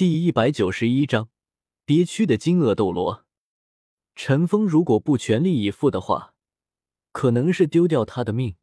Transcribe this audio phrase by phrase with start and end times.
[0.00, 1.28] 第一百九十一章，
[1.84, 3.26] 憋屈的金鳄斗罗。
[4.14, 6.32] 陈峰如果不全力以赴的话，
[7.12, 8.56] 可能是丢掉他的命。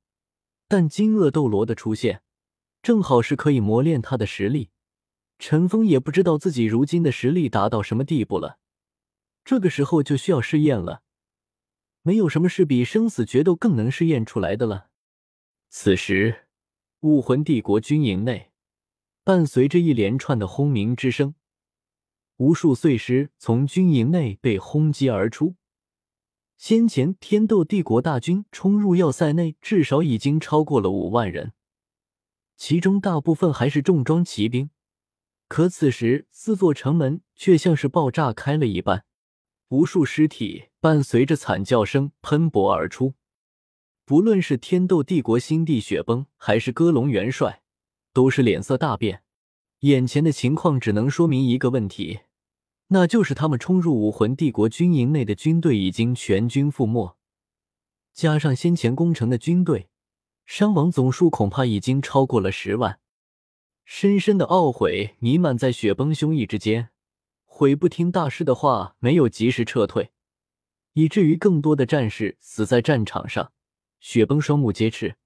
[0.68, 2.24] 但金鳄斗罗的出现，
[2.82, 4.72] 正好是可以磨练他的实力。
[5.38, 8.58] 陈峰也不知道自己如今的实力达到什么地步了，
[9.46, 11.04] 这个时候就需要试验了。
[12.02, 14.90] 没有什么是比生死决斗更能试验出来的了。
[15.70, 16.48] 此时，
[17.02, 18.50] 武魂帝国军营内。
[19.28, 21.36] 伴随着一连串的轰鸣之声，
[22.38, 25.56] 无数碎尸从军营内被轰击而出。
[26.58, 31.52] 先前天斗帝国大军冲入要塞内，至少已经超过了五万人，
[32.56, 34.70] 其中大部分还是重装骑兵。
[35.50, 39.04] 可此时，四座城门却像是爆炸开了一般，
[39.68, 43.16] 无数尸体伴随着惨叫声喷薄而出。
[44.06, 47.62] 不论是天斗帝国新帝雪崩，还是歌龙元帅。
[48.18, 49.22] 都是脸色大变，
[49.82, 52.22] 眼前的情况只能说明一个问题，
[52.88, 57.16] 那就是他们冲入武魂帝国军营内的军队已经全军覆没，
[58.16, 59.90] 加上先前攻城的军队，
[60.48, 63.00] 伤亡总数恐怕已经超过了十万。
[63.86, 66.90] 深深的懊悔弥漫在雪崩胸臆之间，
[67.46, 70.10] 悔不听大师的话，没有及时撤退，
[70.94, 73.52] 以至于更多的战士死在战场上。
[74.00, 75.18] 雪崩双目皆赤，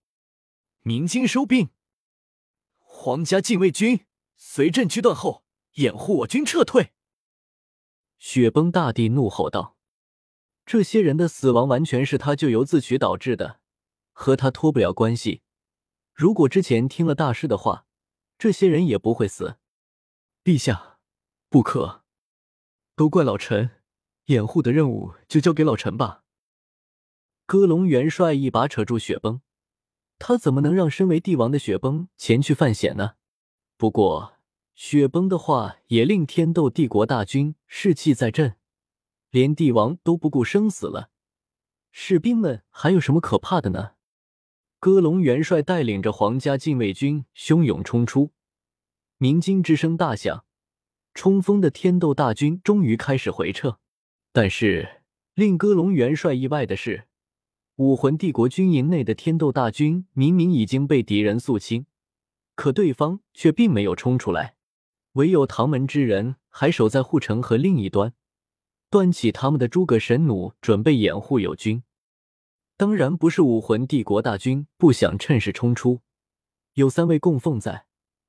[0.82, 1.70] 鸣金收兵。
[3.04, 5.44] 皇家禁卫军随阵区断后，
[5.78, 6.94] 掩护我军撤退。
[8.20, 9.76] 雪崩大帝怒吼道
[10.68, 13.60] ：“这些人的死亡完全是他咎由自取导致的，
[14.12, 15.42] 和他脱不了关系。
[16.14, 17.88] 如果之前听了大师的话，
[18.38, 19.58] 这些人也不会死。”
[20.46, 21.00] 陛下，
[21.50, 22.04] 不可，
[22.96, 23.82] 都怪老臣，
[24.26, 26.24] 掩护的任务就交给老臣吧。
[27.48, 29.42] 歌龙元帅一把扯住雪崩。
[30.24, 33.14] 他怎么能让身为帝王的雪崩前去犯险呢？
[33.76, 34.36] 不过
[34.76, 38.56] 雪崩的话也令天斗帝国大军士气在振，
[39.32, 41.10] 连帝王都不顾生死了，
[41.92, 43.94] 士兵们还有什么可怕的呢？
[44.80, 48.32] 歌龙元帅带领着皇家禁卫军汹涌冲出，
[49.18, 50.46] 鸣金之声大响，
[51.16, 53.80] 冲锋的天斗大军终于开始回撤。
[54.32, 55.02] 但是
[55.34, 57.08] 令歌龙元帅意外的是。
[57.82, 61.88] 武魂帝国军营内的天斗大军明明已经被敌人肃清，
[62.54, 64.54] 可对方却并没有冲出来，
[65.14, 68.14] 唯有唐门之人还守在护城河另一端，
[68.92, 71.82] 端起他们的诸葛神弩，准备掩护友军。
[72.78, 76.02] 当然不是武魂帝国大军不想趁势冲出，
[76.76, 77.86] 有三位供奉在，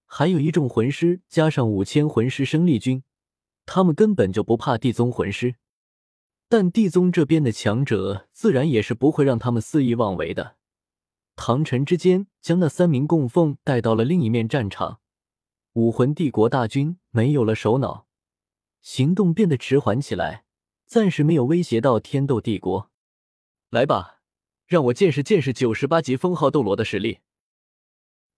[0.07, 3.03] 还有一众魂师，加上五千魂师生力军，
[3.67, 5.57] 他们根本就不怕地宗魂师。
[6.53, 10.59] 但地宗这边的强者自然也是不会让他们肆意妄为的。
[11.35, 15.01] 唐晨之间将那三名供奉带到了另一面战场，
[15.73, 18.07] 武魂帝国大军没有了首脑，
[18.83, 20.45] 行动变得迟缓起来，
[20.85, 22.91] 暂时没有威胁到天斗帝国。
[23.71, 24.21] 来吧，
[24.67, 27.21] 让我见识见识九十八级封号斗罗的实力。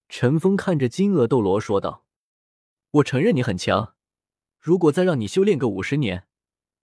[0.09, 2.05] 陈峰看着金鳄斗罗说道
[2.93, 3.97] ：“我承认你很强，
[4.61, 6.29] 如果再让你修炼个五十年，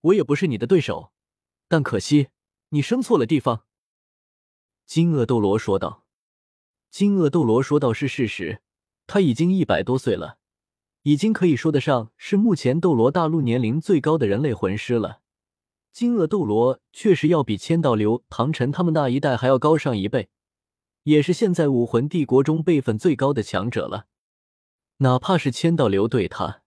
[0.02, 1.14] 我也不是你的对手。”
[1.72, 2.28] 但可惜，
[2.72, 3.64] 你生错了地方。”
[4.86, 6.06] 金鳄斗罗说道。
[6.90, 8.62] 金鳄斗罗说道是事实，
[9.08, 10.38] 他已经一百多岁了，
[11.04, 15.22] 已经可以说得上是目前斗罗大陆年龄最高的人类魂师了。
[15.94, 20.28] 金鳄斗罗确实要比千道流、唐晨他们那一代还要高上一倍，
[21.04, 24.08] 也是现在武魂帝国中辈分最高的强者了。
[24.98, 26.64] 哪怕是千道流对他，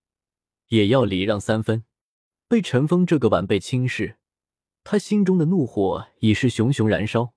[0.68, 1.84] 也要礼让三分。
[2.48, 4.16] 被陈峰这个晚辈轻视。
[4.84, 7.34] 他心中的怒火已是熊熊燃烧。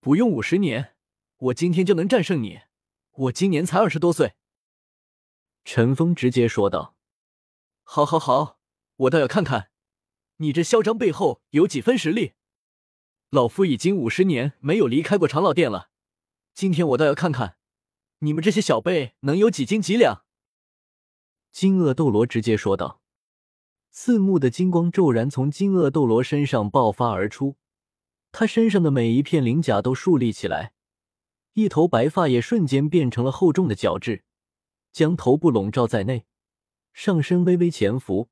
[0.00, 0.94] 不用五十年，
[1.38, 2.60] 我今天就能战胜你。
[3.10, 4.34] 我今年才二十多岁。”
[5.64, 6.94] 陈峰直接说道。
[7.82, 8.60] “好，好，好，
[8.96, 9.70] 我倒要看看
[10.36, 12.34] 你这嚣张背后有几分实力。
[13.30, 15.90] 老夫已经五十年没有离开过长老殿了，
[16.54, 17.56] 今天我倒要看看
[18.18, 20.24] 你们这些小辈能有几斤几两。”
[21.50, 23.00] 金鳄斗罗直接说道。
[24.00, 27.56] 刺目的金光骤然从金鳄斗罗身上爆发而出，
[28.30, 30.72] 他身上的每一片鳞甲都竖立起来，
[31.54, 34.22] 一头白发也瞬间变成了厚重的角质，
[34.92, 36.26] 将头部笼罩在内，
[36.92, 38.28] 上身微微潜伏，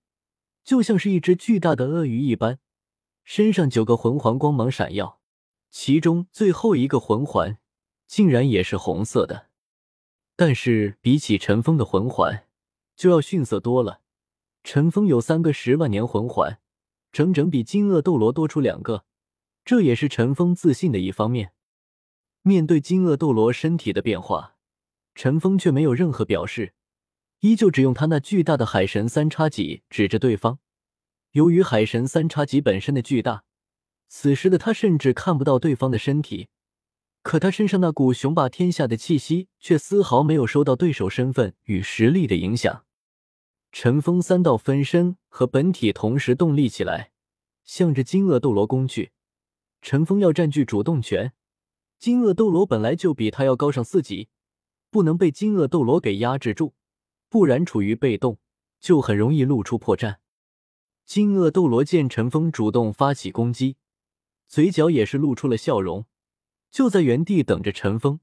[0.63, 2.61] 就像是一只巨大的鳄鱼一般。
[3.25, 5.19] 身上九个魂环光芒闪耀，
[5.69, 7.59] 其中最后一个魂环
[8.07, 9.49] 竟然也是红色的，
[10.37, 12.47] 但是比起尘封的魂环，
[12.95, 14.03] 就要逊色多了。
[14.69, 16.59] 陈峰有三个十万年魂环，
[17.13, 19.05] 整整比金鳄斗罗多出两个，
[19.65, 21.53] 这也是陈峰自信的一方面。
[22.43, 24.57] 面对金鳄斗罗身体的变化，
[25.15, 26.75] 陈峰却没有任何表示，
[27.43, 30.59] 依旧只用他那巨大的海神三叉戟指着对方。
[31.31, 33.45] 由于海神三叉戟本身的巨大，
[34.09, 36.49] 此时的他甚至看不到对方的身体。
[37.23, 42.85] 可他身上那股雄霸天下的气息，却丝毫没有受到对手身份与实力的影响。
[43.79, 47.11] 尘封三道分身和本体同时动力起来，
[47.63, 49.13] 向着金鳄斗罗攻去。
[49.83, 51.35] 陈封要占据主动权，
[51.99, 54.31] 金鳄斗罗本来就比他要高上四级，
[54.89, 56.73] 不能被金鳄斗罗给压制住，
[57.29, 58.39] 不然处于被动，
[58.81, 60.17] 就很容易露出破绽。
[61.05, 63.77] 金鳄斗罗见陈封主动发起攻击，
[64.49, 66.07] 嘴角也是露出了笑容，
[66.71, 68.21] 就在原地等着陈封。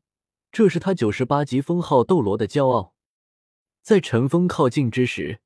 [0.51, 2.95] 这是他九十八级封号斗罗的骄傲。
[3.83, 5.41] 在陈封靠近之时，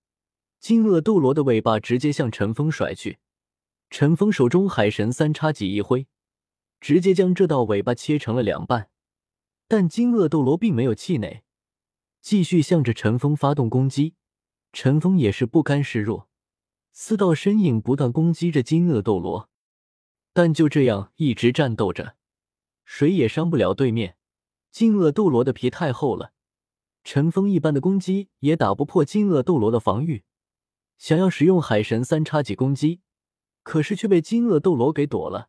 [0.60, 3.18] 金鳄斗罗的尾巴直接向陈封甩去。
[3.90, 6.06] 陈封手中海神三叉戟一挥，
[6.80, 8.92] 直接将这道尾巴切成了两半。
[9.68, 11.42] 但金鳄斗罗并没有气馁，
[12.22, 14.14] 继续向着陈封发动攻击。
[14.72, 16.30] 陈封也是不甘示弱，
[16.92, 19.50] 四道身影不断攻击着金鳄斗罗。
[20.34, 22.16] 但就这样一直战斗着，
[22.86, 24.16] 谁也伤不了对面。
[24.70, 26.34] 金鳄斗罗的皮太厚了，
[27.08, 30.26] 尘封一般的攻击也打不破金鳄斗罗的防御。
[30.98, 33.00] 想要使用海神三叉戟攻击。
[33.64, 35.48] 可是却被金鳄斗罗给躲了。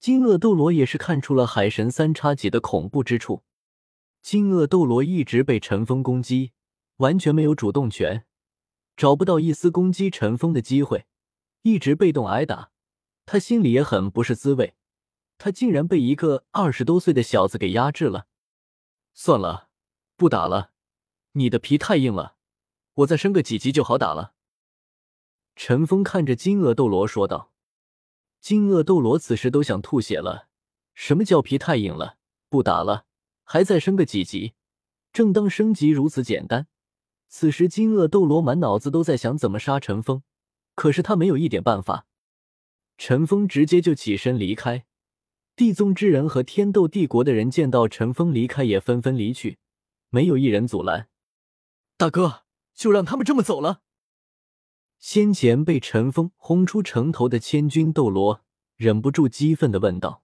[0.00, 3.44] 金鳄斗罗也是看出了海神三叉戟的恐怖之处。
[4.22, 6.52] 金鳄斗罗一直被尘封攻击，
[6.96, 8.24] 完全没有主动权，
[8.96, 11.04] 找不到一丝攻击尘封的机会，
[11.60, 12.70] 一直被动挨打。
[13.26, 14.74] 他心里也很不是滋味，
[15.36, 18.28] 他竟然被一个二十多岁的小子给压制了。
[19.12, 19.68] 算了，
[20.16, 20.72] 不打了，
[21.36, 22.36] 你的皮太硬了，
[22.94, 24.32] 我再升个几级就好打了。
[25.54, 27.52] 陈峰看着金鳄斗罗说道
[28.40, 30.48] ：“金鳄斗罗此时都想吐血了。
[30.94, 32.16] 什么叫皮太硬了？
[32.48, 33.04] 不打了，
[33.44, 34.54] 还再升个几级？
[35.12, 36.68] 正当升级如此简单，
[37.28, 40.22] 此时金鳄斗罗满脑子都在想怎么杀陈峰，
[40.74, 42.06] 可是他没有一点办法。
[42.96, 44.86] 陈峰直接就起身离开。
[45.54, 49.58] 地宗之人和天斗帝国的人见到陈峰离开，也纷纷离去，
[50.08, 51.08] 没有一人阻拦。
[51.96, 52.44] 大哥，
[52.74, 53.82] 就让他们这么走了。”
[54.98, 58.44] 先前被陈峰轰出城头的千军斗罗
[58.76, 60.22] 忍不住激愤的问道：“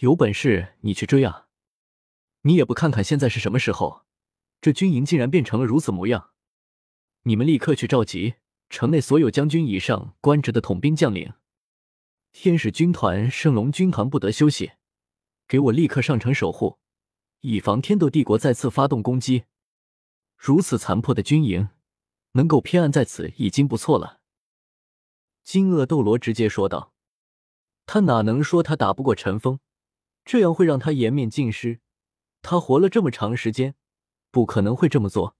[0.00, 1.48] 有本事你去追啊！
[2.42, 4.06] 你也不看看现在是什么时候，
[4.60, 6.30] 这军营竟然变成了如此模样！
[7.24, 8.36] 你们立刻去召集
[8.70, 11.34] 城内所有将军以上官职的统兵将领，
[12.32, 14.72] 天使军团、圣龙军团不得休息，
[15.46, 16.78] 给我立刻上城守护，
[17.40, 19.44] 以防天斗帝国再次发动攻击。
[20.42, 21.68] 如此残破的军营！”
[22.32, 24.20] 能够偏安在此已经不错了，
[25.42, 26.94] 金鳄斗罗直接说道。
[27.86, 29.58] 他哪能说他打不过陈峰？
[30.24, 31.80] 这样会让他颜面尽失。
[32.40, 33.74] 他活了这么长时间，
[34.30, 35.36] 不可能会这么做。